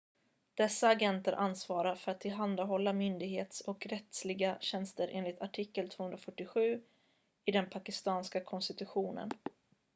[0.55, 6.81] dessa agenter ansvarar för att tillhandahålla myndighets- och rättsliga tjänster enligt artikel 247
[7.45, 9.31] i den pakistanska konstitutionen